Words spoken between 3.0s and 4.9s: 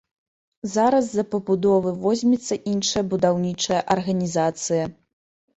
будаўнічая арганізацыя.